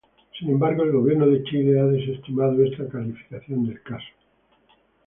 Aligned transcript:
Sin 0.39 0.49
embargo 0.49 0.81
el 0.81 0.93
Gobierno 0.93 1.27
de 1.27 1.43
Chile 1.43 1.79
ha 1.79 1.83
desestimado 1.83 2.63
esta 2.63 2.89
calificación 2.89 3.67
del 3.67 3.83
caso. 3.83 4.09